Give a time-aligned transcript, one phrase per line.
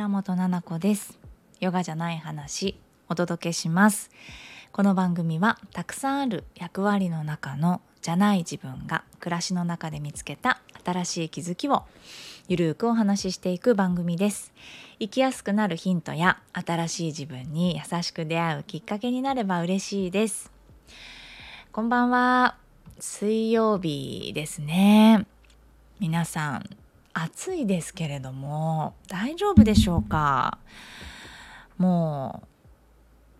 [0.00, 1.18] 倉本々子です。
[1.60, 2.74] ヨガじゃない話
[3.10, 4.10] お届けします。
[4.72, 11.82] この番組はたくさんある役割の中のじゃない自分が暮らしの中で見つけた新しい気づきを
[12.48, 14.54] ゆるーくお話ししていく番組です。
[14.98, 20.50] 生きやすくなるヒントや新しい自分に優しく出会うきっかけになれば嬉しいです。
[21.72, 22.56] こんばんは。
[22.98, 25.26] 水曜日ですね。
[25.98, 26.79] 皆さん
[27.12, 30.58] 暑いですけれども大丈夫でしょうか？
[31.78, 32.46] もう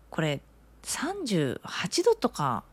[0.09, 0.41] これ
[0.83, 2.63] 38度とか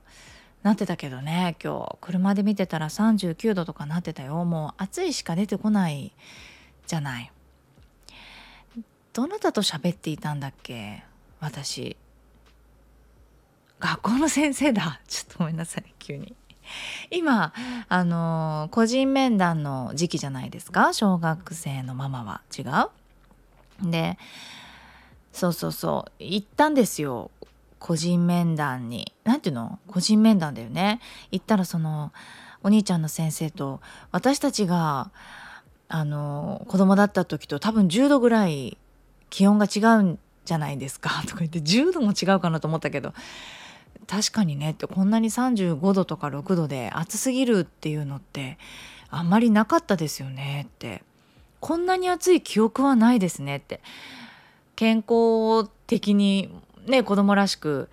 [0.62, 1.98] なってたけどね今日。
[2.00, 4.44] 車で見てたら39度とかなってたよ。
[4.44, 6.12] もう暑いしか出てこない
[6.86, 7.30] じゃない。
[9.12, 11.04] どなたと喋っていたんだっけ？
[11.40, 11.96] 私。
[13.80, 15.00] 学校の先生だ。
[15.06, 16.34] ちょっとごめんなさい急に。
[17.10, 17.52] 今
[17.88, 20.92] あの個人面談の時期じゃないですか？
[20.92, 22.40] 小学生のママは。
[22.56, 22.62] 違
[23.82, 23.90] う？
[23.90, 24.18] で
[25.32, 26.12] そうそうそう。
[26.18, 27.30] 行ったんですよ。
[27.78, 29.12] 個人面談に。
[29.24, 29.78] 何ていうの？
[29.86, 31.00] 個人面談だよね。
[31.30, 32.12] 行ったらその
[32.62, 35.10] お兄ちゃんの先生と私たちが
[35.88, 38.76] あの子供だった時と多分10度ぐらい
[39.30, 41.22] 気温が違うんじゃないですか？
[41.28, 43.14] とか言って10度も違うかなと思ったけど
[44.08, 48.58] 確かにねってこんなに35度とか6度で暑すぎるっていうのって
[49.10, 51.02] あんまりなかったですよねって。
[51.60, 53.80] こんなに暑い記憶はないですねって。
[54.76, 56.50] 健康的に
[56.86, 57.90] ね子供らしく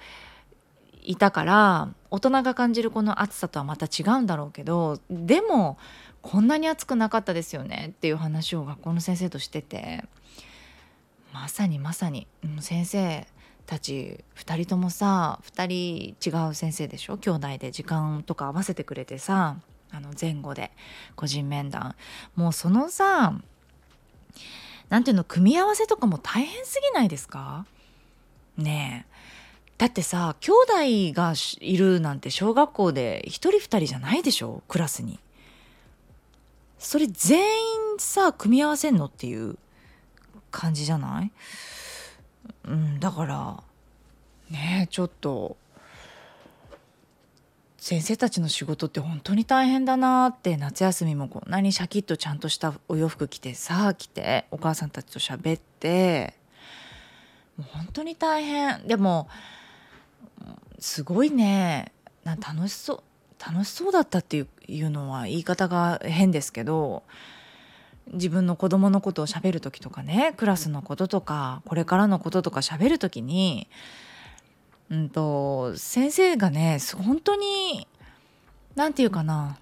[1.04, 5.78] いたから大人が感じるこの暑さとはまた違うんだろうけどでも
[6.22, 10.06] こんなに暑くなかったですよねっていう話を学校の先生としてて。
[11.34, 12.28] まさにまさに。
[12.62, 13.28] 先生
[13.66, 17.18] たち2人ともさ2人違う先生でしょ？
[17.18, 19.58] 兄弟で時間とか合わせてくれてさ
[19.92, 20.72] あの前後で
[21.16, 21.96] 個人面談。
[22.36, 23.40] もうそのさ
[24.90, 27.66] 何ていうの組み合わせとかも大変すぎないですか？
[28.58, 29.16] ねえ。
[29.78, 30.52] だってさ兄
[31.12, 34.64] 弟がいるなんて小学校で1人2人じゃないでしょ？
[34.68, 35.20] クラスに。
[36.78, 37.46] それ全員
[37.98, 39.58] さ組み合わせんのっていう
[40.52, 41.32] 感じじゃない？
[42.66, 43.64] うん、だから。
[44.50, 45.58] ねちょっと
[47.78, 56.34] 先生たちの仕事って本当に大変だなって夏休みもこんなにシャキッとちゃんとしたお洋服着てさあ着てお母さんたちと喋って
[57.58, 58.88] もう本当に大変。
[58.88, 59.30] でも
[60.80, 61.92] すごいね。
[62.26, 63.04] 楽しそう
[63.40, 67.04] 楽しそうだったっていうのは言い方が変ですけど
[68.14, 73.68] 自分の子供のことをしゃべる時とかねクラスのこととかこれからのこととかしゃべる時に、
[74.90, 77.88] うんと、先生がね本当に
[78.76, 79.58] 何て言うかな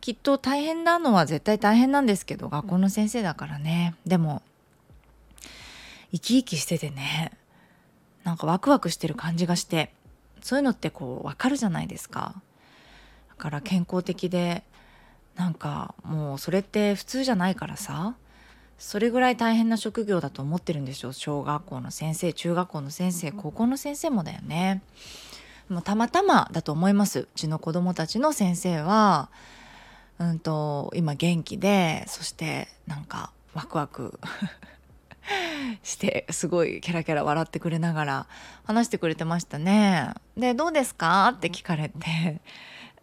[0.00, 3.94] きっと大変なのは絶対大変なんですけど学校の先生だからね。
[4.06, 4.42] でも
[6.12, 7.32] 生き生きしててね
[8.22, 9.92] なんかワクワクしてる感じがして
[10.42, 12.34] そういうのってこう分かるじゃないですか。
[13.30, 14.62] だから健康的で
[15.36, 18.14] なんかもうそれって普通じゃないからさ
[18.78, 24.82] それぐらい大変な職業だと思ってるんでしょ小学校の先生中学校の先生高校の先生もだよね。
[25.68, 29.30] もうたまたまだと思いますうちの子供たちの先生は
[30.18, 34.18] うんと今元気でそしてなんかワクワク
[35.82, 38.26] してすごいキャラキャラ笑ってくれながら
[38.64, 40.12] 話してくれてましたね。
[40.36, 42.40] で「どうですか?」って聞かれて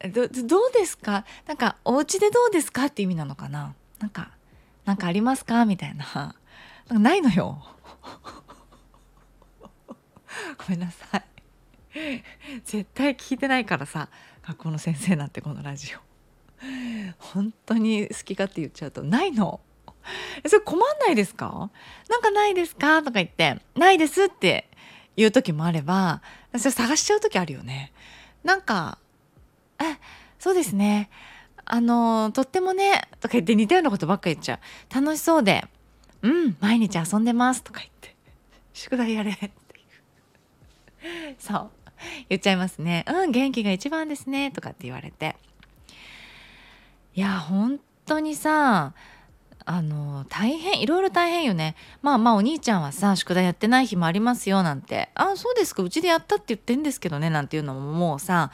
[0.10, 1.26] どどうですか？
[1.48, 3.76] なんかお家でどうですかって意味なのかな？
[4.00, 4.32] なんか
[4.86, 5.66] なんかありますか？
[5.66, 6.06] みたいな。
[6.06, 6.34] なん
[6.98, 7.64] かないのよ。
[10.58, 11.24] ごめんなさい。
[12.64, 14.10] 絶対聞いてないからさ
[14.48, 16.00] 学校の先生なんてこのラジオ。
[17.18, 19.60] 本当に好き勝手言っちゃうとないの。
[20.48, 21.70] それ困んないですか？
[22.10, 23.00] なんかないですか？
[23.04, 24.70] とか言ってないですって
[25.16, 26.22] 言う時もあれば
[26.58, 27.92] それ探しちゃう時あるよね。
[28.44, 28.98] なんか
[29.84, 29.98] あ
[30.40, 31.10] そうですね。
[31.66, 34.60] あのとってもねとか言って似たようなことばっか言っちゃ
[34.92, 34.94] う。
[34.94, 35.66] 楽しそうで
[36.22, 38.16] うん毎日遊んでますとか言って
[38.74, 39.52] 宿題やれって
[41.40, 41.72] そう。
[42.30, 43.06] 言っちゃいますね。
[43.08, 45.36] うん元気が一番ですねとかって言われて。
[47.14, 48.94] いや本当にさ
[49.66, 51.76] あの大変いろいろ大変よね。
[52.02, 55.10] まあまあお兄ちゃんはさ宿題やってない日もありますよなんて。
[55.16, 58.52] あそうですかうちでやったって言ってんですけどねなんていうのももうさ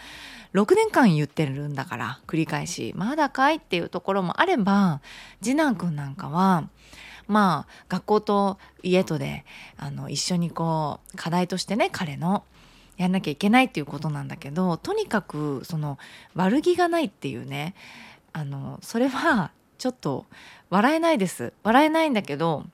[0.54, 2.94] 6年間言ってるんだから繰り返し。
[2.96, 5.02] まだかいっていうところもあれば
[5.42, 6.70] 次男くんなんかは
[7.28, 9.46] まあ学校と家とで
[9.78, 12.44] あの一緒にこう課題としてね彼の
[12.98, 16.00] やんなきゃいけないっていうことなんだけどとにかくその
[16.34, 17.76] 悪気がないっていうね。
[18.34, 20.26] あのそれはちょっと
[20.70, 21.54] 笑えないです。
[21.64, 22.66] 笑えないんだけど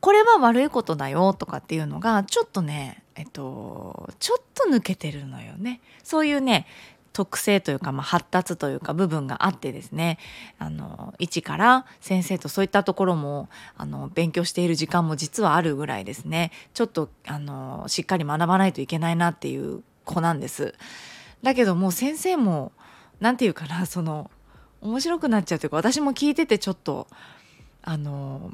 [0.00, 5.80] これは悪いことだよとかっていうのがちょっとねえっとちょっと抜けてるのよね。
[6.02, 6.66] そういうね
[7.12, 10.18] 特性というか、まあ、発達というか部分があってですね。
[10.58, 16.50] あの一から先生とそういったところもあの勉強している時間も実はあるぐらいですね。
[16.74, 20.74] ちょっとあのしっかり学ばないといけないなっていう子なんです。
[21.42, 22.72] だけどもう先生も
[23.20, 24.30] 何て言うかなその
[24.82, 27.06] 面白くなっちゃうというか私も聞いててちょっと
[27.82, 28.52] あの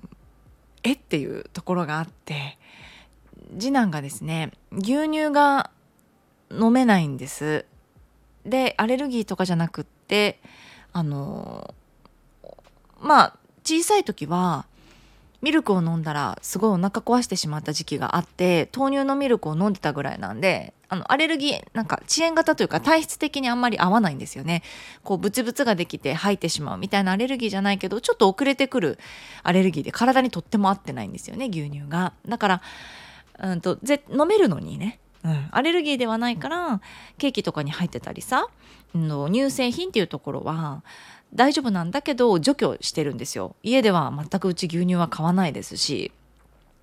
[0.82, 2.58] えっていうところがあって
[3.58, 5.70] 次男がですね牛乳が
[6.50, 7.66] 飲めないんです。
[8.44, 10.40] でアレルギーとかじゃなくって
[10.92, 11.75] あの
[13.00, 14.66] まあ小さい時は
[15.40, 24.62] ミルクを飲んだらすごいお腹壊してしまった時期があって豆乳のミルクを飲んでたぐらいなんであのアレルギーなんか遅延型というか体質的にあんまり合わないんですよね。
[25.05, 28.99] こうブツブツができて吐いてしまうみたいなアレルギーじゃないけどちょっと遅れてくる
[29.43, 32.14] アレルギーで体にとっても合ってないんですよね牛乳が。
[32.26, 32.62] だから
[33.41, 36.81] うんとぜ飲めるのにねうん、アレルギーではないから
[37.19, 38.46] ケーキとかに入ってたりさ、
[38.94, 40.82] 乳製品っていうところは
[41.34, 43.54] 大丈夫なんだけど除去してるんですよ。
[43.62, 46.12] 家では全くうち牛乳は買わないですし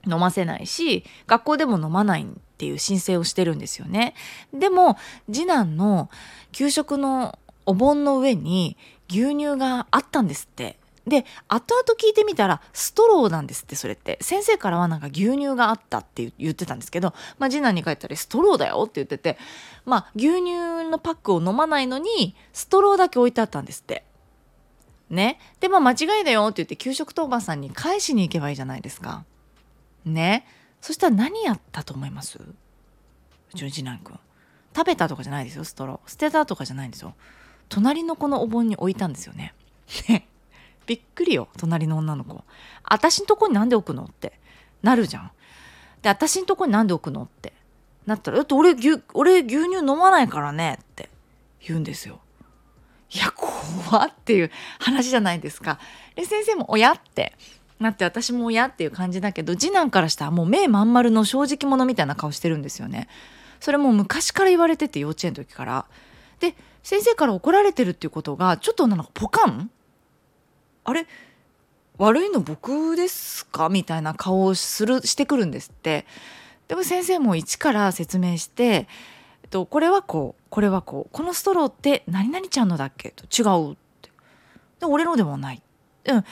[0.08, 2.26] 飲ませないし学校でも飲まないっ
[2.58, 4.14] ていう申請をしてるんですよね。
[4.54, 4.98] でも
[5.32, 6.10] 次男の
[6.52, 8.78] 給食のお盆の上に
[9.10, 10.78] 牛乳があったんですって。
[11.06, 14.18] で後々聞いてみたらストローなんですってそれって。
[14.22, 19.38] 先生からはなんか牛乳があったって言ってたんですけど、まあ、次男に帰ったらストローだよって言ってて
[19.86, 24.04] まあ牛乳のパックを飲まないのにストローだけ置いてあったんですって。
[25.10, 25.40] ね。
[25.60, 29.26] で、まあ間違いだよって言って給食当番さんに返しに行けばいいじゃないですか。
[30.06, 30.48] ね。
[30.82, 32.38] そしたら何やったと思います？
[32.38, 32.54] う
[33.56, 34.20] ちの次男くん。
[34.76, 36.10] 食べたとかじゃないですよ、ストロー。
[36.10, 37.16] 捨てたとかじゃないんですよ。
[37.70, 39.54] 隣の子のお盆に置いたんですよね。
[40.10, 40.28] ね。
[40.86, 42.44] びっくりよ、隣の女の子。
[42.84, 44.40] 私んとこになんで置くのって
[44.84, 45.32] なるじゃん。
[46.02, 47.54] で、私んとこになんで置くのって
[48.06, 51.10] なったら、だって俺牛、俺牛乳飲まないからねって
[51.66, 52.20] 言うんですよ。
[53.12, 55.80] いや怖っていう話じゃないですか。
[56.16, 57.34] で先生も親って
[57.80, 63.08] なって私も親っていう感じだけど次男からしたらもう目まん丸の正直者みたいな顔してるんですよね。
[63.60, 65.86] それも昔から言われてて幼稚園の時から。
[66.40, 69.72] で先生から怒られてるっていうことがちょっとなんかポカン
[70.84, 71.08] あれ？
[71.98, 73.70] 悪いの僕ですか？
[73.70, 76.06] みたいな顔をするしてくるんですって。
[76.68, 78.88] でも先生も一から説明して
[79.46, 83.12] えっと、これはこうこれはこうこのストローって何々ちゃんのだっけ？
[83.12, 84.10] と違うって。
[84.80, 85.62] で俺のでもない、
[86.06, 86.26] うん、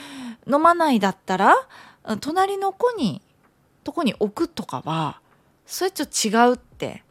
[0.52, 1.54] 飲まないだったら
[2.22, 3.22] 隣の子に
[3.84, 5.22] とこに置くとかは
[5.68, 7.04] それちょっと違うって。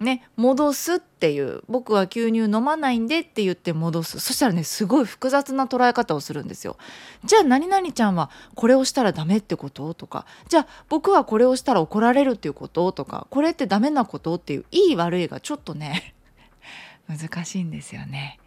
[0.00, 6.76] ね戻すっていう僕は牛乳飲まないんでって言って戻すそしたらねすごい複雑な捉え方をするんですよ。
[7.24, 16.14] じゃあ何々ちゃんはこれをしたらダメってこととかじゃあ僕はこれをしたら怒られるっていうこととかこれってダメなことっていういい悪いがちょっとね
[17.08, 18.38] 難しいんですよね。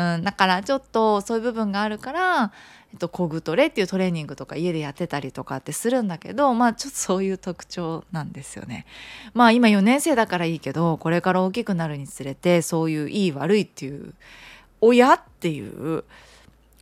[0.00, 2.52] ん、だからちょっとそういう部分があるから
[2.92, 8.84] えっと、コグトレっていうトレーニングとか家でやってたりとかってするんだけどまあちょっとそういう特徴なんですよね。
[9.32, 14.12] まあ今4年生だからいいけどこれから大きくなるにつれてそういういい悪いっていう
[14.82, 16.04] 親っていう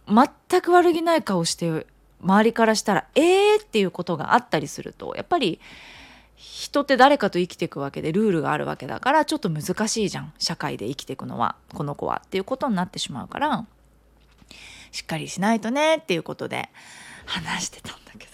[0.08, 1.86] 全く悪気ない顔して
[2.22, 5.60] 周りからしたらえーっていうことがあったりするとやっぱり
[6.42, 13.66] 人って誰かと生きていくわけでルールがあるわけだからちょっと難しいじゃん社会で生きていくのはこの子はっていうことになってしまうから
[14.90, 16.70] しっかりしないとねっていうことで
[17.26, 18.30] 話してたんだけど。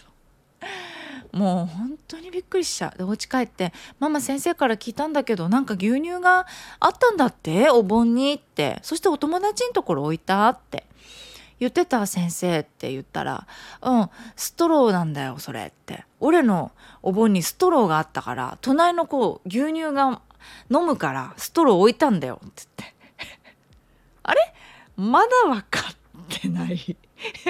[1.32, 6.46] もう本当にびっくりしちゃうでお家帰って「ママ先生から聞いたんだけどなんか牛乳が
[6.80, 7.68] あったんだって？
[7.68, 8.78] お盆に」って。
[8.82, 10.86] そしてお友達のところ置いたって。
[11.58, 13.46] 言ってた先生って言ったら
[13.82, 16.04] 「うんストローなんだよそれ」って。
[16.18, 16.72] 俺の
[17.02, 20.22] お盆にストローがあったから隣の子牛乳が
[20.70, 22.94] 飲むからストロー置いたんだよって言って。
[24.24, 24.54] あれ？
[24.96, 25.94] まだ分かっ
[26.40, 26.96] てない。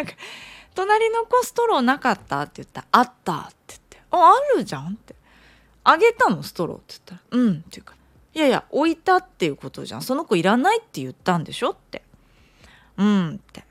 [0.75, 2.43] 隣の子ストローなかった？
[2.43, 5.15] って言ったら「あった」って言って「ああるじゃん」って
[5.85, 7.95] 「あげたのストロー」って言ったら「うん」っていうか
[8.35, 10.03] 「いやいや置いたっていうことじゃん。
[10.03, 12.03] その子いらないって言ったんでしょ」って
[12.99, 13.65] 「うん」って。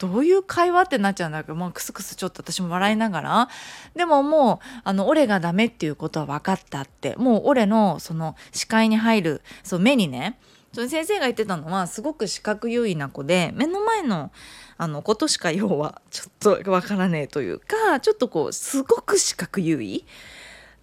[0.00, 3.48] どういう会話ってなっちゃうんだけど、まあ、クスクスちょっと私も笑いながら。
[3.94, 7.14] でももうあの俺がダメっていうことは分かったって。
[7.16, 10.38] もう俺のその視界に入るそう目にね。
[10.72, 14.30] その先生が言ってたのはすごく視覚優位な子で目の前の
[14.78, 16.24] あのことしか要はちょ
[16.56, 20.06] っとわからねえというかちょっとこうすごく視覚優位、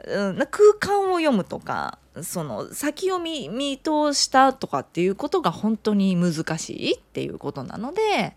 [0.05, 1.97] うん、空間を読むとか。
[2.23, 8.35] その先を見見通したとかっていうことが本当に難しいっていうことなので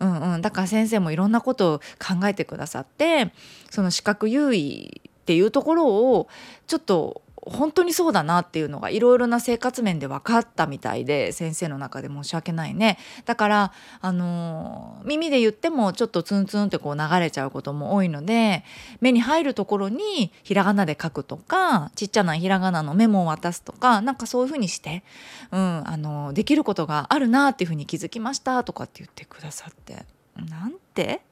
[0.00, 3.32] うんうん、だから先生もいろんなことを考えてくださって
[3.70, 6.28] その資格優位っていうところを
[6.66, 12.98] ちょっと本当にそうだなっていうのがいろいろな生活面で分かったみたいで先生の中で申し訳ないね。
[13.24, 18.64] だからあの耳で言ってもちょっとツンツンってこう流れちゃうことも多いので
[19.00, 25.02] 目に入るところにひらがなで書くとかちっちゃなひらがなのメモを渡すとかなんかそういうふうにして、
[25.50, 30.04] うん、あのできることがあるなっていうふうに気づきましたとかって言ってくださって。
[30.36, 31.22] なんて？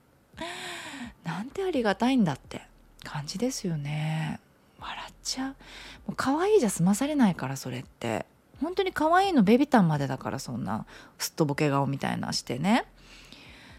[1.24, 2.62] なんてありがたいんだって
[3.04, 4.40] 感じですよね。
[4.80, 5.48] 笑っちゃう。
[5.48, 5.54] も
[6.10, 8.26] う可愛いじゃ済まされないからそれって。
[8.60, 10.84] 本当に可愛いのベビタンまでだからそんな
[11.18, 12.84] すっとぼけ顔みたいなしてね。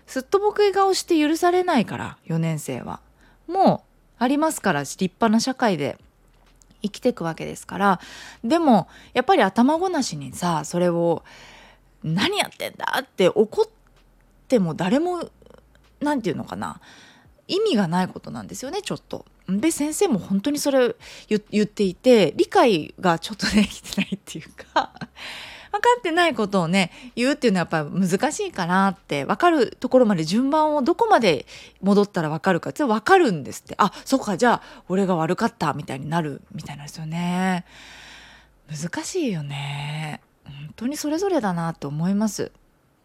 [0.08, 3.02] すっとぼけ顔して許されないから4年生は。
[3.48, 3.84] も
[4.20, 5.98] うありますから立派な社会で
[6.82, 8.00] 生きていくわけですから。
[8.44, 11.24] でもやっぱり頭ごなしにさそれを
[12.04, 13.66] 「何やってんだ!」って怒っ
[14.48, 15.30] ても誰も
[16.00, 16.80] 何て言うのかな。
[17.50, 19.26] 意味がないことなんですよねちょっと。
[19.48, 20.96] で先生も本当にそれ
[21.28, 24.92] 言っていて理解がちょっとできてないっていうか
[25.72, 31.48] 分かってないことをね言うっていうのはやっぱ難しいかなって分かるところまで順番をどこまで
[31.82, 33.74] 戻ったら分かるかって分かるんですって。
[33.80, 37.66] あそっかじゃあ俺が悪かったみたいになるみたいなんですよね。
[38.70, 40.22] 難しいよね。
[40.46, 42.52] 本当にそれぞれだなと思います。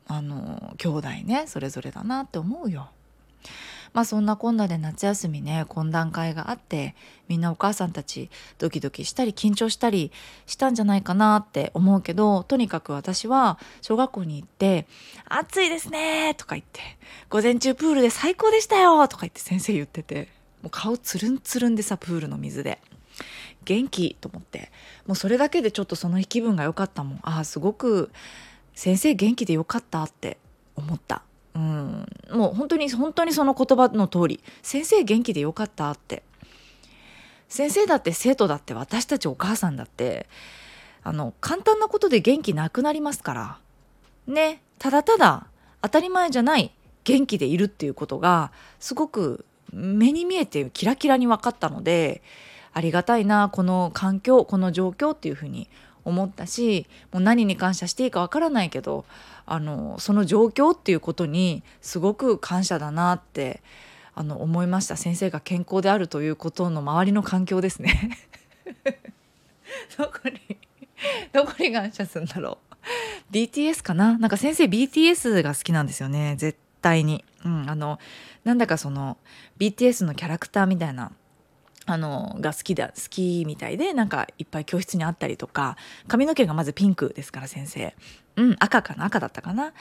[0.06, 2.90] あの兄弟ねそれぞれだなって思うよ。
[3.94, 6.94] まあそんなこんなで夏休みね懇談会があって
[7.28, 10.12] みんなお母さんたちドキドキしたり緊張したり
[10.46, 14.86] したんじゃないかなって思うけどとにかく私は小学校に行って
[15.24, 16.80] 「暑いですね」とか言って
[17.30, 20.28] 「午前中プールで最高でしたよ」とか言って先生言ってて
[20.60, 22.80] もう顔つるんつるんでさプールの水で。
[23.64, 24.70] 元気と思って。
[25.06, 27.18] もうそれだけでちょっとその日気分が良かったもん。
[27.22, 28.10] ああすごく
[28.74, 30.36] 先生元気でよかったって
[30.76, 31.22] 思った。
[31.54, 36.22] うん、もう本当に本当にその言葉の通り先生元気でよかったって。
[37.48, 40.26] 先生だって生徒だって私たちお母さんだって
[41.04, 43.58] あの簡単なことで元気なくなりますから。
[44.26, 44.60] ね。
[44.78, 45.46] ただただ
[45.82, 46.72] 当たり前じゃない
[47.04, 52.22] 元気でいるっていうことがすごく目に見えてキラキラに分かったので
[52.72, 55.68] ありがたいなこの環境この状況っていうふうに
[56.04, 59.04] 思ったしもう何に感謝していいかわからないけど
[59.46, 63.62] あのその状況っていうことにすごく感謝だなって
[64.14, 64.96] あの思いました。
[64.96, 68.16] 先生が健康であるということの周りの環境ですね。
[69.98, 70.56] どこに
[71.32, 73.32] どこに感謝するんだろう。
[73.32, 74.16] BTS かな？
[74.18, 76.36] なんか先生 BTS が好きなんですよね。
[76.38, 77.98] 絶対に、うん、あの
[78.44, 79.16] なんだかその
[79.58, 81.10] BTS のキャラクターみたいな
[81.86, 85.76] あのが好きだ好きみたいでなんかいっぱい教室にあったりとか
[86.08, 87.94] 髪の毛がまずピンクですから先生。
[88.36, 89.04] うん赤かな？
[89.04, 89.72] 赤だったかな？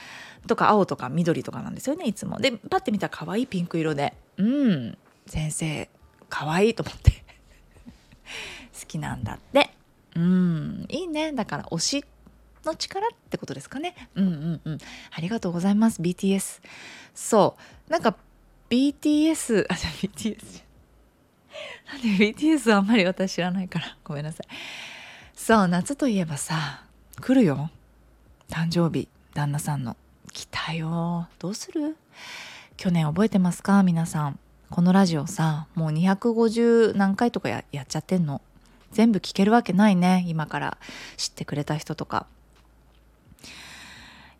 [0.46, 2.38] とか青とか緑とかなんですよねいつも。
[2.38, 4.14] でパッて見たら可愛いピンク色で。
[4.36, 5.88] うん先生
[6.28, 7.10] 可愛いと思って。
[8.78, 9.70] 好きなんだって。
[10.14, 11.32] うんいいね。
[11.32, 12.04] だから推し
[12.64, 14.08] の力ってことですかね。
[14.14, 14.78] うんうんうん。
[15.10, 16.60] ありがとうございます BTS
[17.14, 17.56] そ
[17.88, 18.16] うなんか
[18.70, 20.62] BTS あじゃあ BTS
[21.92, 23.96] なんで BTS はあんまり私知らないから。
[24.04, 24.46] ごめんなさい。
[25.34, 26.84] そう夏といえばさ
[27.20, 27.70] 来るよ。
[28.48, 29.96] 誕生日旦那さんの。
[30.32, 31.28] 来たよ。
[31.38, 31.96] どうする？
[32.76, 33.82] 去年覚えてますか？
[33.82, 34.38] 皆さん。
[34.70, 38.40] このラジオさもう250何回とかやっちゃってんの。
[38.90, 40.78] 全部聞けるわけないね今から。
[41.16, 42.26] 知ってくれた人とか。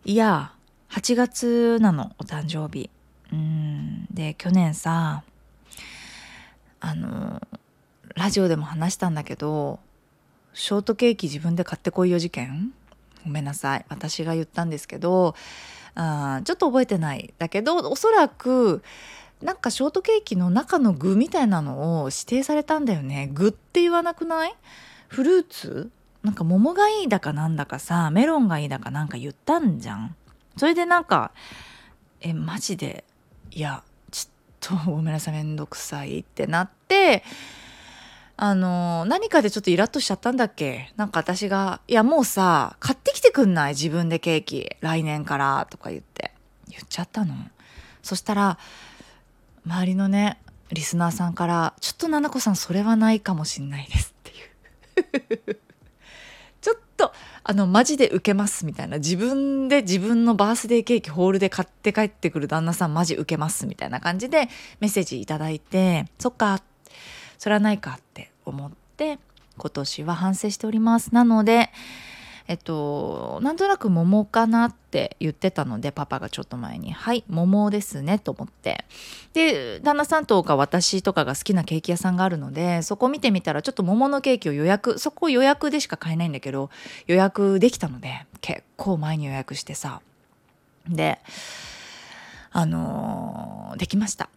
[0.04, 0.52] いや
[0.90, 2.90] 8月なのお誕生日。
[3.32, 4.06] うん。
[4.12, 5.22] で去年さ
[6.86, 7.40] あの
[8.14, 9.80] ラジオでも話したんだけど
[10.52, 12.74] ショートケーキ自分で買ってこいよ事件？
[13.24, 13.86] ごめんなさい。
[13.88, 15.34] 私が言ったんですけど
[15.94, 18.82] あちょっと覚えてないだけどおそらく
[19.40, 23.30] なんかショートケーキの中の具みたいなのを指定されたんだよね。
[23.32, 24.54] 具って言わなくない？
[25.08, 25.90] フルーツ？
[26.22, 30.14] なんか桃がいいだかなんだかさメロンがいいだかなんか言ったんじゃん。
[30.58, 31.32] それでなんか
[32.20, 33.04] えマジで？
[33.50, 33.82] いや
[34.68, 37.22] とごめんなさいめんどくさいってなって
[38.36, 40.92] あの何かでちょっとイラッとしちゃったんだっけ？
[40.96, 43.74] なんか私が「いやもうさ買ってきてくんない？
[43.74, 46.32] 自分でケーキ来年から」とか言って。
[46.66, 47.34] 言っちゃったの。
[48.02, 48.58] そしたら
[49.64, 50.38] 周りのね
[50.72, 55.60] リスナーさんから「ちょっと菜々子さんそれはないかもしんないです」っていう。
[57.46, 58.96] あのマジで受けますみたいな。
[58.96, 64.48] 自分で自分のバースデーケーキホールで買って帰ってくる旦那さんマジ受けますみたいな感じで
[64.80, 66.62] メッセージいただいてそっか
[67.38, 69.18] それはないかって思って
[69.58, 71.14] 今年は反省しております。
[71.14, 71.70] なので
[72.46, 78.84] えっとなんとなく桃かなって言ってたのでパパがちょっと前に「はい桃ですね」と思って。
[79.32, 86.70] で旦那さんとか私とかが好きなケーキ屋さんがあるのでそこ見てみたらちょっと桃のケーキを予約そこ予約でしか買えないんだけど
[87.06, 90.00] 予約できたので結構前に予約してさ。
[90.88, 91.18] で
[92.52, 94.28] あのー、できました。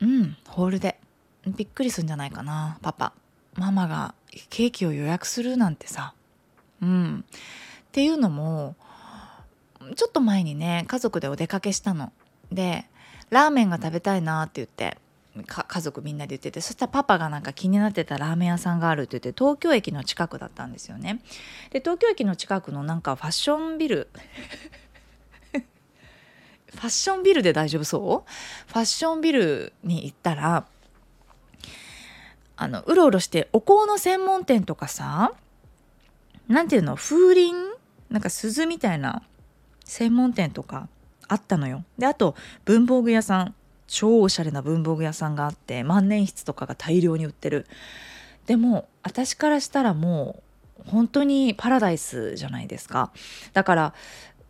[0.00, 0.98] うんホールで。
[1.46, 3.12] びっくりするんじゃないかなパパ。
[3.54, 4.14] ママが
[4.50, 6.14] ケーキを予約するなんてさ。
[6.82, 7.24] うん。
[7.28, 8.76] っていうのも
[9.96, 12.12] ちょっと前にね家族でお出かけしたの。
[12.52, 12.86] で
[13.30, 14.98] ラーメンが食べたいなって言って
[15.46, 21.20] 家族みんなで言っててそしたらパパがなんか気になってたラーメン屋さんがあるって言って東京駅の近くだったんですよね。
[21.70, 24.08] で東京駅の近くのなんかファッションビル
[26.72, 28.30] ファッションビルで大丈夫そう？
[28.72, 30.66] ファッションビルに行ったら
[32.56, 35.32] あのうろうろしてお香の専門店とかさ
[36.48, 36.94] なんていうの？
[36.94, 37.52] 風鈴？
[38.10, 39.22] なんか鈴みたいな
[39.84, 40.88] 専門店とか
[41.26, 41.84] あったのよ。
[41.98, 42.34] であと
[42.64, 43.54] 文房具屋さん
[43.86, 47.66] 超おしゃれな文房具屋さんがあって万年筆とかが大量に売ってる。
[48.46, 50.42] でも私からしたらも
[50.80, 53.10] う本当にパラダイスじゃないですか。
[53.52, 53.94] だから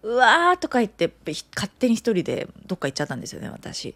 [0.02, 1.12] うわーとか言って
[1.54, 3.94] 勝手に一人でどっか行っちゃったんですよね私。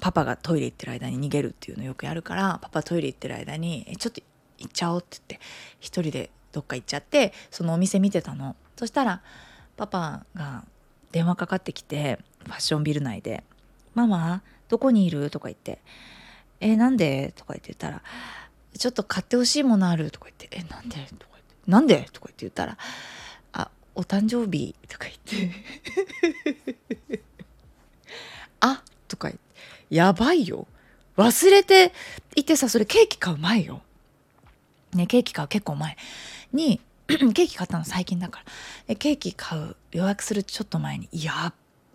[0.00, 4.22] パパがトイレ行ってる間に逃げるっていうのよくやるからパパトイレ行ってる間に「ちょっと
[4.58, 5.46] 行っちゃおう」って言って
[5.78, 9.20] 一人でどっか行っちゃってそのお店見てたのそしたら
[9.76, 10.64] パパが
[11.10, 13.42] 電話かかってきてファッションビル内で
[13.94, 15.80] 「ママどこにいる?」とか言って
[16.60, 18.02] 「えなんで?」とか言って言ったら
[18.78, 22.78] 「ちょっと買ってほしいものある」とか言って「えなんで?」とか言って「なんで?」とか言って言ったら
[23.52, 25.50] 「あお誕生日」とか言って
[28.60, 28.82] 「あ？
[29.08, 29.44] とか言って
[29.94, 30.66] 「やばいよ
[31.16, 31.92] 忘れて
[32.36, 33.82] いてさそれケーキ買う前よ」
[34.94, 35.96] ねケーキ買う結構前
[36.54, 38.42] に ケーキ買ったの最近だか
[38.88, 41.54] らケーキ買う予約するちょっと前にやっ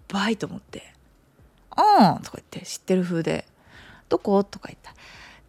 [0.10, 0.94] ばいと思って
[1.78, 3.48] 「うん」とか言って知ってる風で
[4.10, 4.94] 「どこ?」とか言った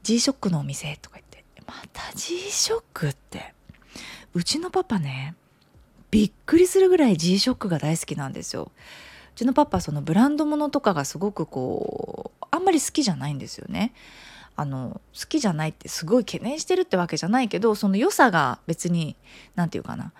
[0.02, 3.54] G ショックのお店とか言ってまた G ショックって
[4.34, 5.34] うちのパパね
[6.10, 8.70] びっくりするぐらい G ショックが大好きなんですよ。
[9.34, 13.92] うちのパパそのブランド物とかがすごくこうあんまり好きじゃないんですよね。
[14.60, 19.16] あの好きじゃないってすごい懸念してるってわけじゃないけどその良さが別に
[19.54, 20.12] 何て言うかな。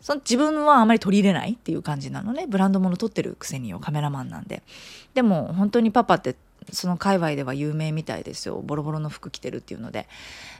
[0.00, 2.46] その自分はあまり取り入れないっていう感じなのね。
[2.48, 4.64] ブランド物撮ってるくせによカメラマンなんで。
[5.14, 6.34] でも本当にパパって
[6.72, 8.60] その界隈では有名みたいですよ。
[8.60, 10.08] ボロボロの服着てるっていうので。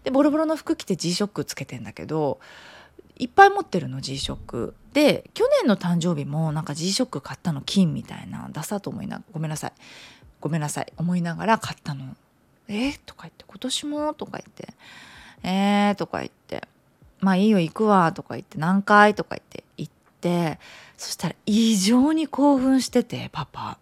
[0.04, 2.38] でボロボロの服着て G ショックつけてんだけど
[3.18, 4.74] いっぱい持ってるの G ショック。
[4.92, 9.72] で去年の誕生日もなんか G ショック買ったの金みたいなダサと思いなごめんなさい。
[10.40, 10.92] ごめんなさい。
[10.96, 12.16] 思いながら買ったの。
[12.68, 12.90] え？
[12.90, 14.14] ー、とか言って今年も？
[14.14, 14.74] とか言って。
[15.42, 16.66] えー、とか言って。
[17.20, 18.12] まあいいよ行くわ。
[18.12, 19.14] とか言って何回？
[19.14, 20.58] とか言って行って。
[20.96, 23.78] そしたら異常に興奮しててパパ。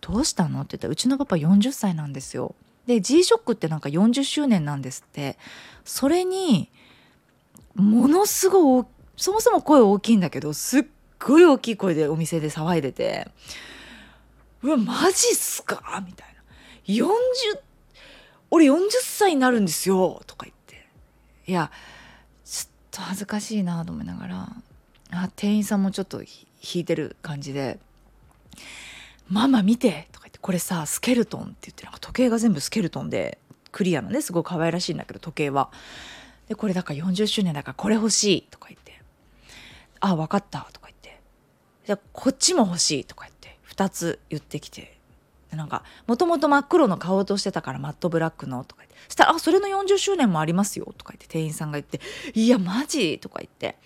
[0.00, 0.60] どうしたの？
[0.60, 2.54] って言ったらうちのパパ40歳なんですよ。
[2.86, 5.38] で G ショックってなんか40周年なんですって。
[5.84, 6.70] それに
[7.74, 8.84] ものすごい
[9.16, 10.84] そもそも声大きいんだけどすっ
[11.18, 13.28] ごい大きい声でお店で騒いでて
[14.62, 16.34] 「うわマジっすか?」みたいな。
[16.86, 17.08] 40
[18.54, 20.86] 俺40歳になるんですよ」とか言って。
[21.46, 21.72] いや
[22.44, 24.48] ちょっと恥ずかしいなと思いながら
[25.10, 27.80] あ店員さんもちょっと引いてる感じで
[29.28, 33.38] 「ママ見て」とか言って「これさスケルトン」って言ってなんか時計が全部スケルトンで
[33.72, 35.70] クリアなねすごい可愛らしいんだけど時計は。
[36.48, 39.00] でこれだから40周年だからこれ欲しいとか言って
[39.98, 41.20] 「あ分かった」とか言って
[41.86, 44.93] 「じゃこっちも欲しい」とか言って2つ言ってきて。
[45.54, 52.00] なんかもともと真っ黒の買おうとしてたからマットブラックのとか言ってそしたら「あそれの40周年もありますよ」とか言って店員さんが言って
[52.34, 53.76] 「いやマジ?」とか言って、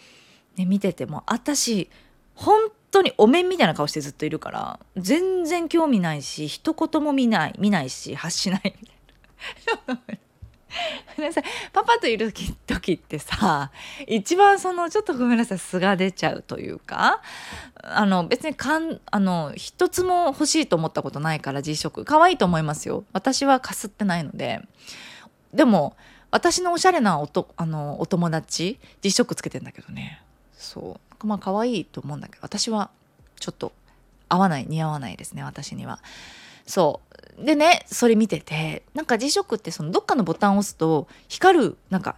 [0.57, 1.88] ね、見てても私
[2.35, 8.88] 本当にお面みたいな顔してずっといるから全然興味ないし一言も見ない見ないし発しないみ
[9.87, 10.18] たいな。
[11.18, 12.33] なさパパといる
[12.66, 13.70] 時ってさ
[14.07, 17.22] 一番そのちょっとごめんなさい素が出ちゃうというか
[17.83, 23.04] あの別にかんあの一つも欲しいと思ったことないから G ショック可愛いと思いますよ。
[23.12, 24.62] 私はかすってないので。
[25.54, 25.96] でも
[26.31, 30.22] 私のおしゃれなおとあのお友達 G ショックつけてんだけどね。
[30.52, 31.26] そう。
[31.26, 32.90] まあ可愛いと思うんだけど私は
[33.40, 33.72] ちょっと
[34.28, 36.00] 合わない似合わないですね私には。
[36.68, 37.00] そ
[37.38, 37.44] う。
[37.44, 42.16] でねそれ見ててなんか G ショックってそのどっかのボタンを押すと光るなんか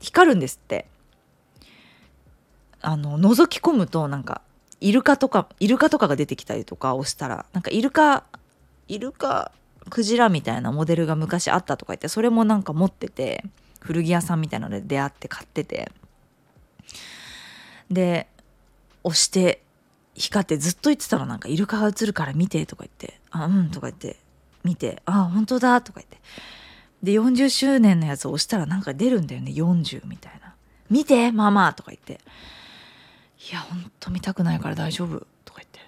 [0.00, 0.86] 光るんですって。
[2.82, 4.40] あの覗き込むとなんか
[4.80, 8.24] イルカとかイルカとかが出てきたりとか押したらなんかイルカ
[8.88, 9.52] イルカ
[9.90, 13.44] クジラみたいなモデルが昔あったとか言ってそれもなんか持ってて
[13.80, 15.92] 古着屋さんみたいなので出会って買ってて。
[17.90, 18.28] で
[19.02, 19.62] 押して
[20.14, 23.20] 光ってずっと言ってたのなんかイルカが映るから見てとか言って。
[23.30, 24.16] あうんとか言って。
[24.64, 25.02] 見て。
[25.06, 26.18] あ本当だとか言って。
[27.02, 29.52] で40周年のやつを押したらなんか出るんだよね。
[29.52, 30.54] 40みたいな。
[30.90, 32.20] 見てママとか言って。
[33.50, 35.80] いやほんと見たくないから大丈夫とか言って。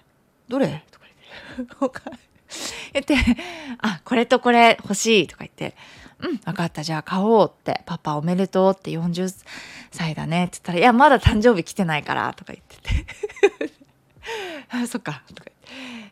[0.47, 0.83] どれ？
[0.89, 1.05] とか
[2.93, 3.15] 言って。
[3.15, 3.37] 言って。
[3.79, 5.75] あこれとこれ欲しいとか言って。
[6.19, 6.83] うん分かった。
[6.83, 7.81] じゃあ買おうって。
[7.85, 9.31] パパおめでとうって40
[9.91, 13.05] 歳だねって言ったらいやまだ誕生日来てないからとか言ってて。
[14.69, 15.23] あそっか。
[15.33, 15.51] とか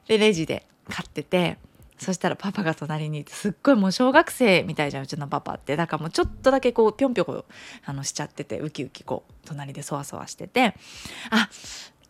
[0.08, 1.58] でレジで買ってて
[1.98, 5.76] そしたらパパが隣にいてすっごいもう小学生みたいじゃんうちのパパって。
[5.76, 7.46] だからもうちょっとだけこうぴょんぴょこ
[7.86, 10.76] あのしちゃっててウキウキこう隣でそわそわしてて
[11.30, 11.50] 「あ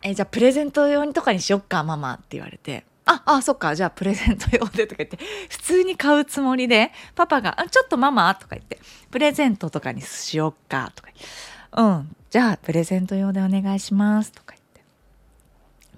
[0.01, 3.75] えじゃあプレゼント用にとかにしよっかママ」って言われて「ああそっか。
[3.75, 5.17] じゃあプレゼント用で」とか言って。
[5.49, 8.79] 普通に買うつもりでパパが「あちょっとママ」とか言って
[9.11, 11.09] 「プレゼントとかにしよっか」とか
[11.77, 12.15] 「うん。
[12.29, 14.55] じゃあプレゼント用でお願いします」とか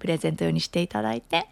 [0.04, 1.48] プレゼント用にしていただいて。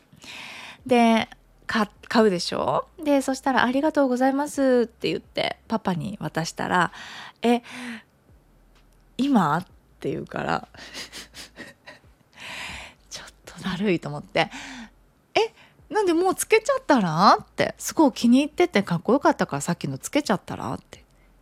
[0.85, 1.29] で
[1.67, 1.87] 買
[2.21, 2.85] うでしょ？
[3.01, 6.91] でそしたら「ありがとうございます」って言ってパパに渡したら
[7.41, 7.61] 「え
[9.17, 9.65] 今?」っ
[10.01, 10.67] て言うから
[13.09, 14.51] ちょっとだるいと思って
[15.33, 15.53] 「え
[15.89, 20.73] なんでもうつけちゃったら?」ってすごい気に入っててかっこよかったからさっきのつけちゃったら？
[20.73, 20.99] って。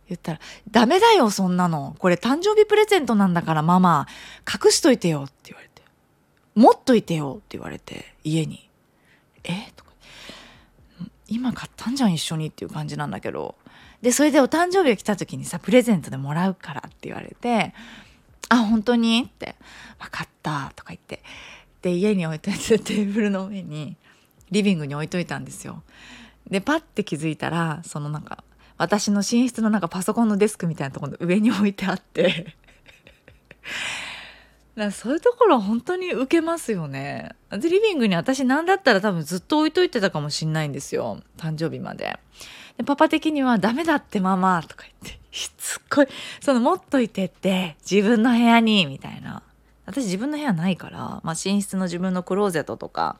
[0.08, 1.94] 言ったら「ダメだよそんなの。
[1.98, 4.06] これ誕生日プレゼントなんだからママ。
[4.64, 5.69] 隠しといてよ」って言われて
[6.54, 8.68] 「持っといてよ」って言われて家に
[9.44, 9.72] 「え？
[9.76, 9.92] とか
[11.28, 13.54] 今買ったんじゃん一緒にっていう感じなんだけど。
[14.02, 17.74] でそれでお誕生日が来た時にさプレゼントでもらうからって言われて
[18.48, 19.56] 「あ本当に?」って
[20.00, 21.22] 「分かった」とか言って。
[21.82, 23.96] で家に置いといて テーブルの上に
[24.50, 25.82] リビングに置いといたんですよ。
[26.48, 28.42] でパッて気づいたらそのなんか
[28.76, 32.56] 私の寝室のなんかパソコンのデスクみたいなところの上に置いてあって。
[34.84, 37.34] だそういうところは本当に受けますよね。
[37.50, 42.18] でリビングに私何だったら多分ずっと置いといてたかもしんないんですよ誕生日まで。
[42.76, 46.08] でパパ的には「ダメだってママ」とか言ってしつこい
[46.40, 49.42] その持っといてって自分の部屋にみたいな
[49.86, 53.16] 私自分の部屋ないから、まあ、寝室の自分のクローゼットとか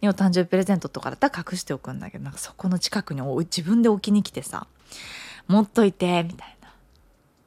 [0.00, 4.66] にお誕生日プレゼントとかだったら隠しておくんだけどなんかそこの近くに自分で置きに来てさ
[5.46, 6.68] 「持っといて」みたいな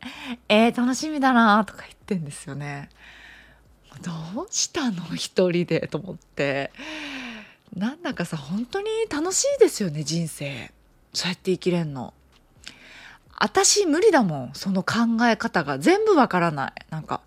[0.49, 2.89] 「えー、楽しみだな」とか言ってんですよね。
[4.01, 5.15] どうしたの？
[5.15, 6.71] 一人でと思って。
[7.75, 10.71] なんだかさ本当に楽しいですよね人生。
[11.13, 12.13] そうやって生きれんの。
[13.37, 15.79] 私無理だもんその考え方が。
[15.79, 16.73] 全部わからない。
[16.89, 17.21] なんか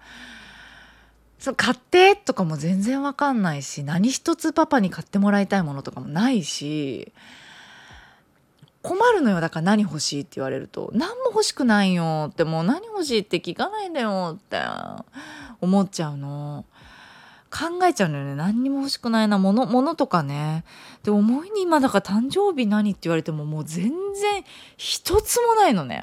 [1.39, 7.13] そ買ってとかも全然わかんないし何一つパパに買ってもらいたいものとかもないし
[8.83, 10.91] 困るのよだから何欲しいって言われると。
[10.95, 14.61] 何も欲しくないよってもう何欲しいって聞かないんだよって。
[15.61, 16.65] 思っちゃうの。
[17.51, 18.35] 考えちゃうのよね。
[18.35, 19.39] 何にも欲しくないな。
[19.39, 20.65] ものものとかね。
[21.03, 24.45] で思いに今だから誕生日何って言われてももう全然
[24.77, 26.03] 一つもないのね。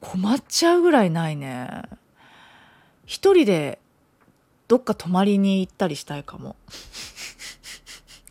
[0.00, 1.82] 困っちゃうぐらいないね。
[3.06, 3.78] 一人で
[4.68, 6.56] どっか泊まりに行ったりしたいかも。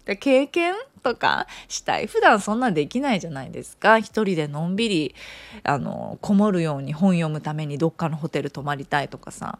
[0.05, 2.07] 経験とかしたい。
[2.07, 3.99] 普段そんなできないじゃないですか。
[3.99, 5.15] 一人でのんびり
[5.63, 9.59] あのこもるように本読むためにどっかのホテル泊まりたいとかさ。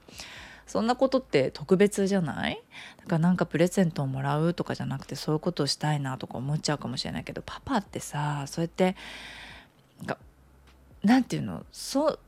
[0.68, 2.62] そんなことって特別じゃない？
[3.02, 8.96] だからなんかプレゼントをもらうとかじゃなくてそういうことをしたいなとか思っちゃうかもしれないけどパパってさそうやって
[11.04, 11.66] 何て言うの？
[11.74, 12.20] そう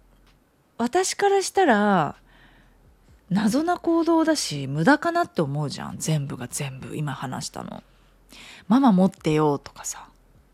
[0.78, 2.17] 私からしたら
[3.30, 5.97] 謎な行動だし無駄かなって思うじゃん。
[5.97, 6.97] 全部が全部。
[6.97, 7.82] 今話したの。
[8.67, 10.08] ママ持ってよとかさ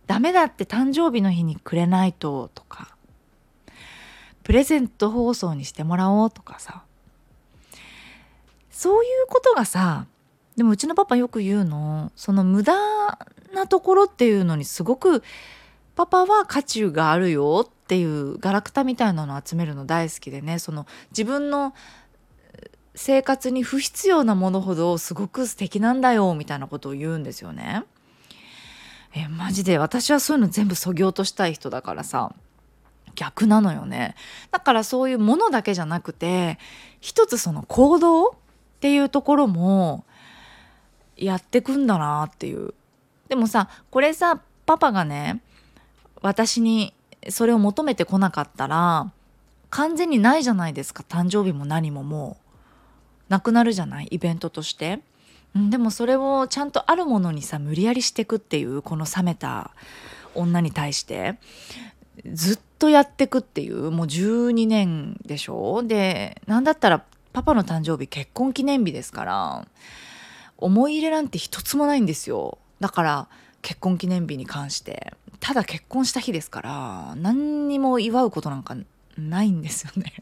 [0.07, 2.95] ダメだって誕生日の日にくれないととか
[4.43, 6.83] プレゼント放送にしてもらおうとかさ
[8.71, 10.07] そういうことがさ
[10.55, 12.73] でもうちのパパよく言うのその無駄
[13.53, 15.23] なところっていうのにすごく
[15.95, 21.73] パパは価値があるよっていうガラクタみたいなのを集めるの大好きでねその自分の
[22.95, 27.83] 生活に不必要なものほどすごく素敵なんだよみたいなことを言うんですよね。
[29.13, 32.33] えマジで私はそういうの全部そぎ落としたい人だからさ。
[33.15, 34.15] 逆なのよね。
[34.49, 36.57] だからそういうものだけじゃなくて
[37.01, 38.31] 一つその行動っ
[38.79, 40.05] ていうところも
[41.17, 42.73] やってくんだなっていう。
[43.27, 45.41] でもさこれさパパがね
[46.21, 46.93] 私に
[47.29, 49.11] それを求めてこなかったら
[49.69, 51.03] 完全にないじゃないですか。
[51.09, 52.43] 誕生日も何ももう。
[53.27, 54.07] なくなるじゃない？
[54.11, 55.01] イベントとして。
[55.55, 59.71] でもそれをちゃんとあるものにさ無理やりしていくっていうこの冷めた
[60.35, 61.37] 女に対して
[62.31, 65.81] ずっとやってくっていうもう12年でしょ？
[65.83, 69.67] でなんだったらパパの誕生日結婚記念日ですから
[70.57, 72.57] 思い入れなんて一つもないんですよ。
[72.79, 73.27] だから
[73.61, 75.13] 結婚記念日に関して。
[75.41, 78.75] ただ結婚した日ですから何にも祝うことなんか
[79.17, 80.13] ないんですよね。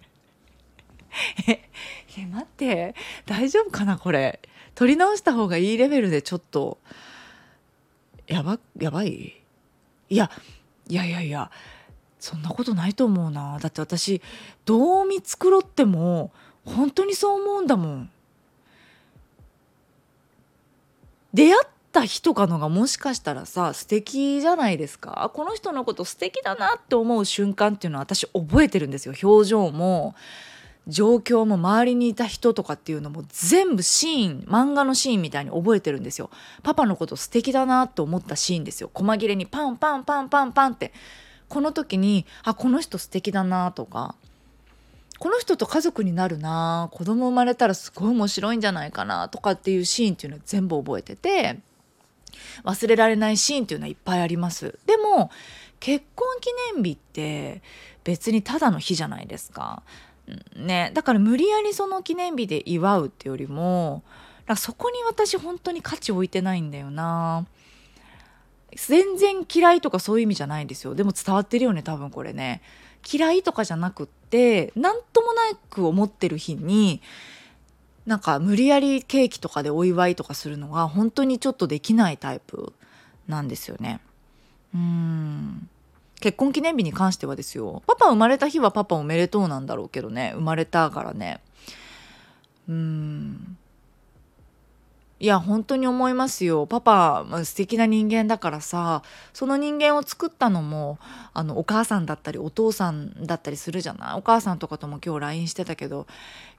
[1.47, 1.63] え
[2.19, 2.93] え待って
[3.25, 4.39] 大丈夫かなこれ？
[4.77, 6.77] 取り直した方がいいレベルでちょっと
[8.27, 9.41] やばやばい？
[10.07, 10.29] いや
[10.87, 11.49] いやいやいや
[12.19, 13.57] そんなことないと思うな。
[13.59, 14.21] だって私
[14.65, 16.31] どう見繕っても
[16.63, 18.11] 本当にそう思うんだもん。
[21.33, 25.31] 出会った日とかのがもしかしたらさ素敵じゃないですか。
[25.33, 29.15] この人のこと素敵だなって思う瞬間っていうのは私覚えてるんですよ。
[29.23, 30.13] 表情も。
[30.87, 36.29] 状況も周りにいた人とかっていうのも全部シーン漫画のシーンみたいに覚えてるんですよ。
[36.63, 38.89] パパのこと素敵だなって思ったシーンですよ。
[38.93, 40.93] 細切れにパンパンパンパンパンって。
[41.49, 44.15] この時にあこの人素敵だなとか
[45.19, 51.59] この人と家族になるな子供生まれたらすごい面白いんじゃないかなとかっていうシーンっていうのは全部覚えてて
[52.63, 54.77] 忘れられないシーンっていうのはいっぱいあります。
[54.85, 55.31] でも
[55.79, 57.61] 結婚記念日って
[58.03, 59.81] 別にただの日じゃないですか。
[60.55, 60.91] ね。
[60.93, 64.03] だから無理やりその記念日で祝うってよりも
[64.55, 67.45] そこに私本当に価値置いてないんだよな。
[68.75, 70.95] 全然嫌いとかそういう意味じゃないんですよ。
[70.95, 72.61] でも伝わってるよね多分これね。
[73.09, 77.01] 嫌いとかじゃなくって何ともなく思ってる日に
[78.05, 82.73] なんか無理やりケーキとかでお祝いとかするのが本当にちょっとできないタイプ
[83.27, 83.99] なんですよね。
[84.73, 85.69] うん。
[86.19, 87.83] 結婚記念日に関してはですよ。
[87.85, 90.31] パパ生まれた日はパパおめでとうなんだろうけどね。
[90.35, 91.41] 生まれたからね。
[92.67, 93.57] うん。
[95.19, 96.67] いや本当に思いますよ。
[96.67, 99.01] パパ、素敵な人間だからさ。
[99.33, 100.99] その人間を作ったのも
[101.33, 104.17] あのお母さんだったりお父さんだったりするじゃない？
[104.17, 106.05] お母さんとかとも今日 LINE してたけどやっ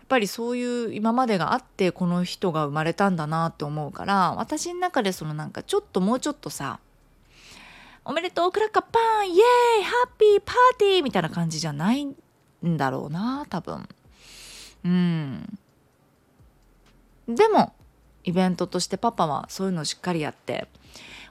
[0.08, 6.80] ぱりそういう今までがあってこの人が生まれたんだなって思うから私の中でそのなんかちょっともうちょっとさ
[8.08, 12.16] おめでとうクラッカーパンイエーイハッピーパーティーみたいな感じじゃないん
[12.62, 13.86] だろうな多分
[14.82, 15.58] うん
[17.28, 17.74] でも
[18.24, 20.68] イベントとしてパパはそういうのをしっかりやって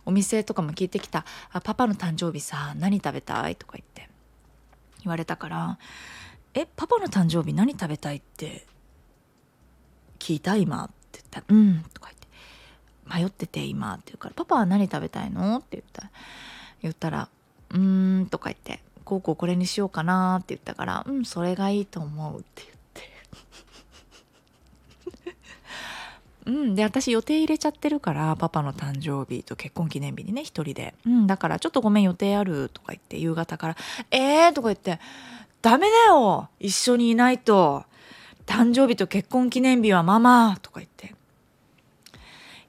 [0.06, 4.08] お店とかも聞いてきた「あパパの誕生日さ何食べたい?」とか言って
[5.04, 5.80] 言われたから
[6.54, 8.68] 「えパパの誕生日何食べたいって
[10.20, 12.28] 聞いた今」って言ったら「うん」とか言って
[13.20, 16.12] 「迷ってて今」って言うから「パパは何食べたいの?」って言ったら
[16.82, 17.30] 言ったら
[17.72, 22.78] 「うーん」とか言って「こうこうこれにしようかな」って言ったから「うんそれがいいと思う」って言って。
[26.48, 33.76] うん、で私予定入れちゃってるからパパの誕生日と結婚記念日にね一人で、うん、だからちょっとごめん予定あるとか言って夕方から
[34.12, 35.02] 「えー」とか言って
[35.62, 37.84] 「ダメだよ一緒にいないと
[38.46, 41.16] 誕生日と結婚記念日はママ」とか言って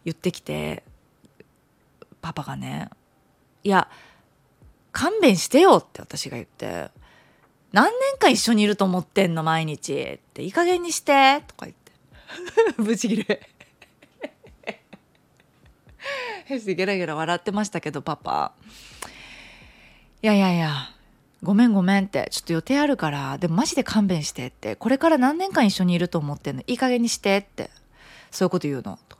[0.04, 0.82] 言ってきて
[2.20, 2.90] パパがね
[3.68, 3.86] いや
[4.92, 6.88] 勘弁してよって私が言って
[7.70, 9.92] 何年間一緒にいると思ってんの毎日。
[9.92, 11.92] っていい加減にしてとか言って。
[12.82, 13.40] ブチギレ
[16.48, 18.52] ゲラゲラ笑ってましたけどパパ。
[20.22, 20.72] いやいやいや
[21.42, 22.28] ごめんごめんって。
[22.30, 24.76] ちょっと予定あるからでもマジで勘弁してって。
[24.76, 27.68] これから何年間一緒にいると思ってんのいい加減にしてって。
[28.30, 28.98] そういうこと言うの。
[29.10, 29.17] と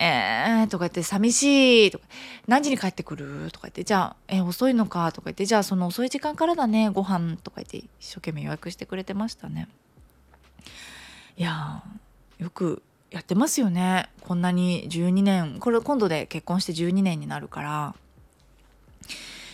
[0.00, 2.04] えーとか言って寂しいとか
[2.46, 3.50] 何時に帰ってくる？
[3.52, 5.12] とか言ってじゃあえ遅いのか？
[5.12, 9.68] とか言ってじゃあその遅い時間からだねご飯とか言って一生懸命予約してくれてましたね。
[11.36, 11.82] いや
[12.38, 14.08] よくやってますよね。
[14.20, 17.94] こんなに12年これ今度で結婚して12年になるから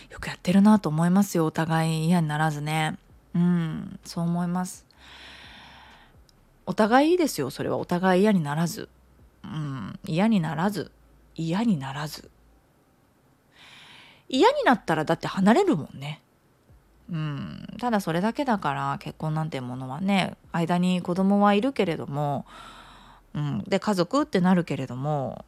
[0.09, 1.45] よくやってるなと思いますよ。
[1.45, 2.97] お互い嫌にならずね。
[3.35, 4.85] うんそう思います。
[6.65, 7.77] お互いいいですよそれは。
[7.77, 8.89] お互い嫌にならず、
[10.11, 10.91] 嫌にならず
[11.35, 12.29] 嫌にならず。
[14.27, 16.21] 嫌になったらだって離れるもんね。
[17.09, 22.45] うん、ただそれだけだから結婚なんてものはね間に子供はいるけれども、
[23.33, 25.45] うん、で家族ってなるけれども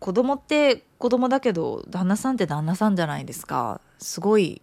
[0.00, 3.80] 子供って子供だけど旦那さんって旦那さんじゃないですか。
[3.98, 4.60] すごい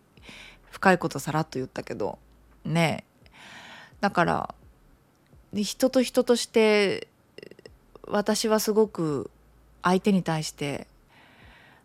[0.70, 2.20] 深いことさらっと言ったけど。
[2.66, 3.06] ね。
[4.02, 4.56] だから
[5.54, 7.08] 人と人として
[8.10, 9.30] 私はすごく
[9.82, 10.88] 相手に対して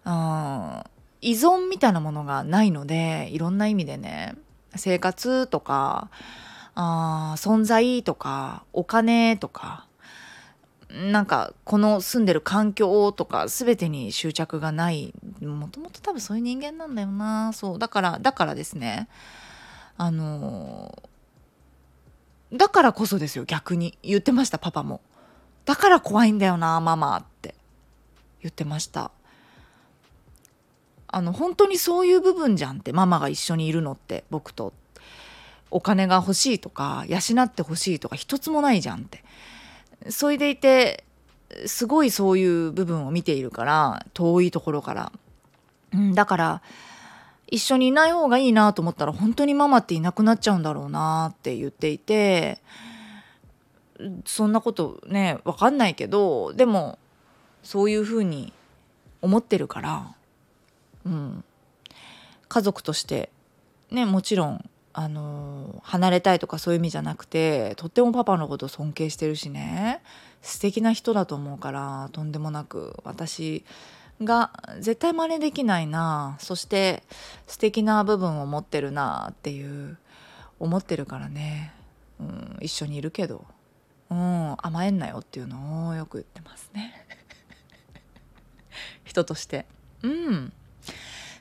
[0.04, 0.82] うん
[1.20, 4.34] 依存みたいなものがないのでいろんな意味でね
[4.76, 6.10] 生活とか
[6.74, 9.86] あ存在とかお金とか
[10.90, 15.12] なんかこの住んでる環境とか全てに執着がない。
[15.40, 17.52] もともと多分そういう人間なんだよな。
[17.52, 19.08] そうだからだからですね
[19.96, 21.02] あの
[22.52, 23.98] だからこそですよ逆に。
[24.02, 25.00] 言ってましたパパも。
[25.64, 27.54] だから怖いんだよなママって
[28.42, 29.10] 言ってました。
[31.08, 34.72] あの本当にそういう部分じゃんってママが一緒にいるのって僕と。
[35.70, 39.24] お金が欲しいとか養ってほしいとか一つもないじゃんって。
[40.08, 41.04] それでいて
[41.66, 45.12] すごいそういう部分を見ているから遠いところから、
[45.92, 46.62] うん、だから
[47.48, 52.60] 一緒にいない方がいいなと思ったら本当にママっていなくなっちゃうんだろうなって言っていて
[54.24, 56.98] そんなことね分かんないけどでも
[57.62, 58.52] そういうふうに
[59.22, 60.14] 思ってるから、
[61.06, 61.44] うん、
[62.48, 63.30] 家族として
[63.90, 70.02] ねもちろんあの離れたいとかそういう意味じゃなくてとってもパパのこと尊敬してるしね
[70.42, 73.64] 素敵な人だと思うからとんでもなく私
[74.22, 77.02] が絶対真似できないなそして
[77.46, 79.98] 素敵な部分を持ってるなっていう
[80.60, 81.72] 思ってるからね、
[82.20, 83.44] うん、一緒にいるけど、
[84.10, 87.06] うん、甘えんなよっていうのをよく言ってますね。
[89.04, 89.66] 人として。
[90.02, 90.52] うん。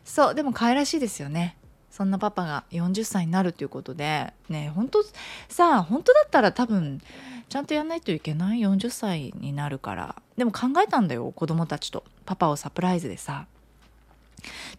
[0.06, 1.58] そうでも可愛らしいですよね。
[1.90, 4.34] そんなパパが40歳になるということで。
[4.50, 5.04] ね本当
[5.50, 7.02] さあ本当だったら多分
[7.50, 10.16] ちゃんとやんないといけない？40歳になるから。
[10.38, 12.04] でも考えたんだよ子供たちと。
[12.26, 13.46] パパをサプライズでさ。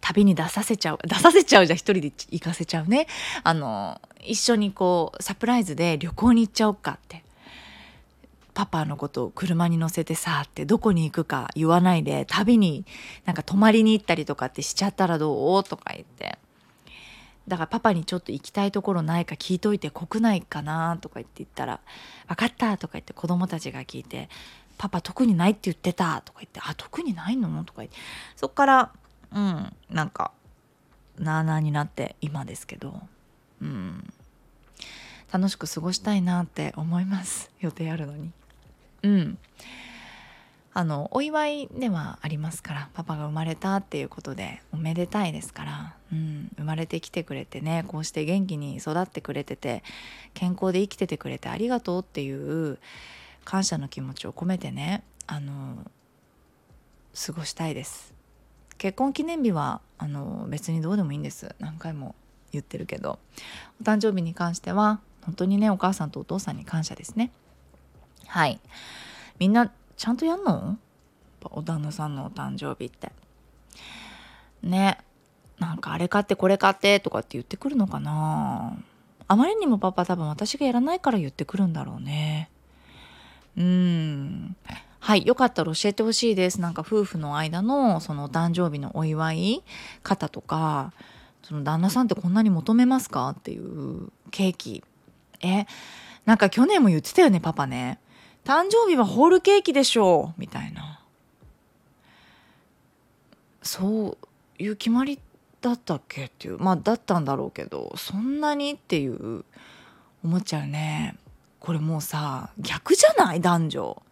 [0.01, 0.99] 旅に出させちゃう。
[1.03, 3.07] 出させちゃうじゃ一人で行かせちゃうね。
[3.43, 7.24] あの一緒にこうサプライズで旅行に行っちゃおうかって。
[8.55, 12.85] パパのことを車に乗せてさってどこに行くか言わないで旅に
[13.25, 15.63] なんか泊まりに行ったりとかってしちゃったらどう？
[15.63, 16.39] とか言って。
[17.47, 21.79] だからパパにちょっと行きたいところないか聞いといて国内かなとか言って言ったら
[22.27, 24.29] 「分かった」とか言って子供たちが聞いて
[24.79, 27.97] 「パパ特にないって言ってた」とか言って「あ特にないの?」とか言って。
[28.35, 28.91] そっから
[29.31, 30.31] うんなんか
[31.19, 32.99] なあなあになって今ですけど。
[33.61, 34.13] うん。
[35.33, 37.51] 楽しく過ごしたいなって思います。
[37.59, 38.31] 予定あるのに。
[39.05, 39.37] うん。
[40.77, 49.83] あのお祝いではありますからパパが生まれたっていうことでおめでたいですから、うん、生まれてきてくれてねこうして元気に育ってくれてて
[50.33, 52.77] 健康で生きててくれてありがとうっていう
[53.45, 55.89] 感謝の気持ちを込めてねあの
[57.25, 58.13] 過ごしたいです。
[58.77, 61.55] 結婚記念日はあの別にどうでもいいんです。
[61.59, 62.15] 何回も
[62.51, 63.19] 言ってるけど
[63.79, 67.31] お誕生日に関しては本当にねお母さんとお父さんに感謝ですね。
[68.27, 68.59] はい。
[69.39, 70.77] みんなちゃんとやんの？
[71.51, 73.11] お旦那さんのお誕生日って。
[74.63, 74.97] ね。
[75.59, 78.77] なんかあれ買ってこれ買ってとかって言ってくるのかな？
[79.27, 82.49] あまりにもパパ多分私がやらないから言ってくるんだろうね。
[83.57, 84.55] うん。
[84.99, 86.59] はいよかったら教えてほしいです。
[86.59, 89.63] なんか夫婦の間のそのお誕生日のお祝い
[90.03, 90.93] 方とか
[91.43, 93.29] その旦那さんってこんなに求めますか？
[93.29, 94.83] っていうケーキ。
[95.41, 95.67] え？
[96.25, 97.99] なんか去年も言ってたよねパパね。
[98.45, 100.39] 誕生日はホールケーキでしょう。
[100.39, 101.01] みたいな。
[103.63, 104.17] そ
[104.59, 105.19] ういう決まり
[105.61, 106.59] だったっけっていう。
[106.59, 107.91] まあだったんだろうけど。
[107.97, 109.43] そんなにっていう
[110.23, 111.17] 思っちゃうね。
[111.59, 113.41] これもうさ逆じゃない？
[113.41, 114.03] 男女。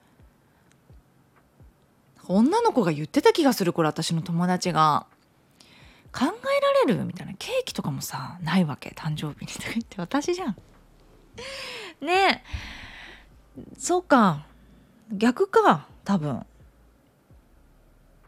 [2.27, 5.05] 女の子が言ってた気がするこれ私の友達が。
[6.11, 6.31] 考えら
[6.87, 7.05] れる？
[7.05, 7.33] みたいな。
[7.37, 8.89] ケーキとかもさないわけ？
[8.97, 10.55] 誕生日にとか言って私じゃん。
[12.01, 12.43] ね。
[12.43, 12.72] え
[13.77, 14.45] そうか。
[15.11, 16.45] 逆か多分。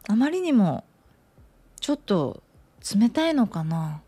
[0.08, 0.84] あまりにも
[1.80, 2.42] ちょっと
[2.94, 4.02] 冷たいのかな。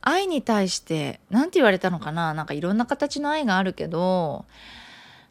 [0.00, 2.32] 愛に対して何て言われたのかな。
[2.32, 4.44] なんかいろんな形の愛があるけど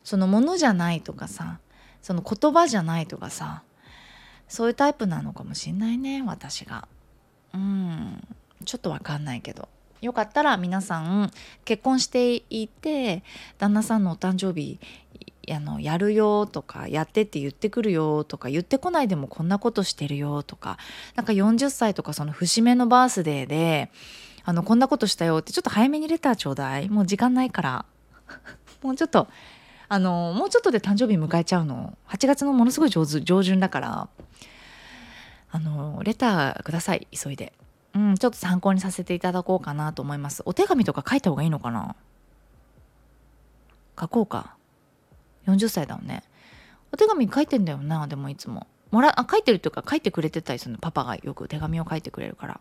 [0.04, 1.60] そのものじゃないとかさ
[2.02, 3.64] その言葉じゃないとかさ
[4.50, 6.88] そういうタイプなのかもしんないね私が。
[7.54, 8.28] うん。
[8.66, 9.70] ちょっとわかんないけど。
[10.06, 11.32] よかったら皆さん
[11.64, 13.24] 結婚していて
[13.58, 14.80] 旦那さんのお誕生日
[15.52, 20.78] あのやるよとかやってって言ってくるよとか言ってこないでもこんなことしてるよとか
[21.16, 23.92] なんか40歳とかその節目のバースデーで
[24.46, 26.88] あのこんなことしたよってちょっと早めにレターちょうだい。
[26.88, 27.86] もう時間ないから。
[28.84, 29.28] もうちょっと
[29.90, 31.98] あのもうちょっとで誕生日迎えちゃうの。
[32.10, 34.08] 8月のものすごい上手上旬だから。
[35.50, 37.54] あのレターください急いで。
[37.96, 40.44] うん、ちょっと参考にさせていただこうかなと思います。
[40.46, 41.96] お手紙とか書いた方がいいのかな？
[44.00, 44.58] 書こうか。
[45.48, 46.24] 40歳だもんね。
[46.92, 48.68] お手紙書いてんだよな、でもいつも。
[48.92, 50.78] もらあ書いてるというか書いてくれてたりするの。
[50.78, 51.48] パパがよく。
[51.48, 52.60] 手紙を書いてくれるから。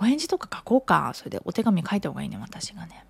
[0.00, 1.12] お返事とか書こうか。
[1.14, 3.04] それでお手紙書いた方がいいね私がね。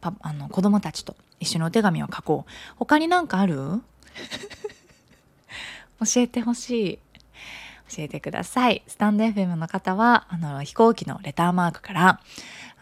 [0.00, 1.14] パあの子供たちと。
[1.38, 2.50] 一緒にお手紙を書こう。
[2.76, 3.56] 他に何かある？
[6.00, 6.98] 教えてほしい。
[7.90, 12.20] 教えてくださいスタンド FM の方はあの飛行機のレターマークから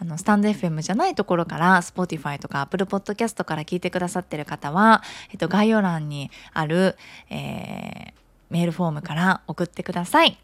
[0.01, 5.03] あのスタンド FM じゃないところから Spotify とか Apple Podcast から聞いてくださってる方は、
[5.33, 6.97] えっと、概要欄にある、
[7.31, 8.13] えー、
[8.51, 10.39] メールフォームから送ってください。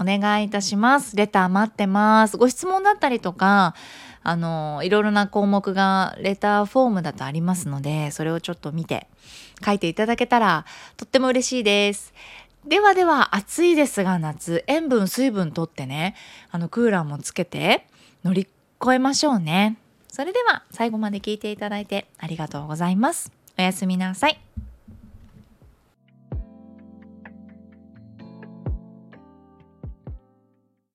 [0.00, 1.16] お願いいたします。
[1.16, 2.36] レター待ってます。
[2.36, 3.74] ご質問だったりとか、
[4.22, 9.08] あの、いろいろな項目がレターフォームだとありますので、それをちょっと見て
[9.64, 10.64] 書いていただけたら
[10.96, 12.14] とっても嬉しいです。
[12.68, 16.14] ではでは暑いですが夏塩分水分とってね
[16.50, 17.86] あのクーラーもつけて
[18.24, 18.46] 乗り
[18.82, 19.78] 越えましょうね。
[20.08, 23.32] それでは最後まで聞いていただいてありがとうございます。
[23.58, 24.67] おやすみなさい。